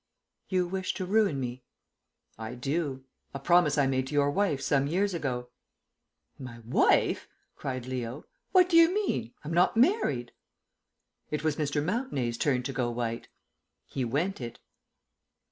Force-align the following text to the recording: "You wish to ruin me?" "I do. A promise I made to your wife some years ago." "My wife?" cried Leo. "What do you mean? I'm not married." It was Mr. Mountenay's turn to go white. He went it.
"You 0.49 0.67
wish 0.67 0.95
to 0.95 1.05
ruin 1.05 1.39
me?" 1.39 1.63
"I 2.35 2.55
do. 2.55 3.03
A 3.35 3.39
promise 3.39 3.77
I 3.77 3.85
made 3.85 4.07
to 4.07 4.15
your 4.15 4.31
wife 4.31 4.59
some 4.59 4.87
years 4.87 5.13
ago." 5.13 5.51
"My 6.39 6.57
wife?" 6.65 7.27
cried 7.55 7.85
Leo. 7.85 8.25
"What 8.51 8.69
do 8.69 8.77
you 8.77 8.91
mean? 8.91 9.35
I'm 9.43 9.53
not 9.53 9.77
married." 9.77 10.31
It 11.29 11.43
was 11.43 11.57
Mr. 11.57 11.83
Mountenay's 11.85 12.39
turn 12.39 12.63
to 12.63 12.73
go 12.73 12.89
white. 12.89 13.27
He 13.85 14.03
went 14.03 14.41
it. 14.41 14.57